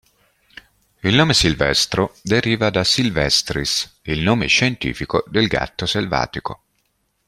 [1.01, 6.63] Il nome Silvestro deriva da silvestris, il nome scientifico del gatto selvatico.